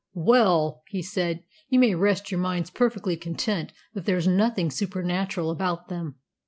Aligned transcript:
"Well," 0.15 0.81
he 0.87 1.03
said, 1.03 1.43
"you 1.69 1.77
may 1.77 1.93
rest 1.93 2.31
your 2.31 2.39
minds 2.39 2.71
perfectly 2.71 3.15
content 3.15 3.71
that 3.93 4.05
there's 4.05 4.27
nothing 4.27 4.71
supernatural 4.71 5.51
about 5.51 5.89
them. 5.89 6.15